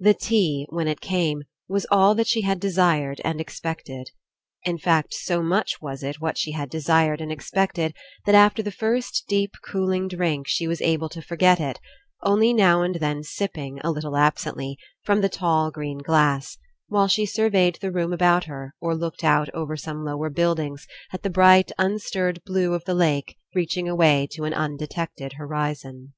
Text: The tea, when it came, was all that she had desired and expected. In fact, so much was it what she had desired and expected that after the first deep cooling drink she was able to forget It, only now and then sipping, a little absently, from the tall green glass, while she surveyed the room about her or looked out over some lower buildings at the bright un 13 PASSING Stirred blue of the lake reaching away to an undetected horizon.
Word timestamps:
The 0.00 0.14
tea, 0.14 0.66
when 0.70 0.88
it 0.88 1.00
came, 1.00 1.44
was 1.68 1.86
all 1.92 2.16
that 2.16 2.26
she 2.26 2.40
had 2.40 2.58
desired 2.58 3.20
and 3.24 3.40
expected. 3.40 4.10
In 4.64 4.78
fact, 4.78 5.14
so 5.14 5.44
much 5.44 5.80
was 5.80 6.02
it 6.02 6.20
what 6.20 6.36
she 6.36 6.50
had 6.50 6.68
desired 6.68 7.20
and 7.20 7.30
expected 7.30 7.94
that 8.24 8.34
after 8.34 8.64
the 8.64 8.72
first 8.72 9.26
deep 9.28 9.52
cooling 9.64 10.08
drink 10.08 10.48
she 10.48 10.66
was 10.66 10.80
able 10.80 11.08
to 11.10 11.22
forget 11.22 11.60
It, 11.60 11.78
only 12.24 12.52
now 12.52 12.82
and 12.82 12.96
then 12.96 13.22
sipping, 13.22 13.78
a 13.84 13.92
little 13.92 14.16
absently, 14.16 14.76
from 15.04 15.20
the 15.20 15.28
tall 15.28 15.70
green 15.70 15.98
glass, 15.98 16.58
while 16.88 17.06
she 17.06 17.24
surveyed 17.24 17.78
the 17.80 17.92
room 17.92 18.12
about 18.12 18.46
her 18.46 18.74
or 18.80 18.96
looked 18.96 19.22
out 19.22 19.48
over 19.54 19.76
some 19.76 20.04
lower 20.04 20.30
buildings 20.30 20.88
at 21.12 21.22
the 21.22 21.30
bright 21.30 21.70
un 21.78 21.90
13 21.90 21.94
PASSING 22.00 22.06
Stirred 22.08 22.42
blue 22.44 22.74
of 22.74 22.84
the 22.86 22.94
lake 22.94 23.36
reaching 23.54 23.88
away 23.88 24.26
to 24.32 24.42
an 24.42 24.52
undetected 24.52 25.34
horizon. 25.34 26.12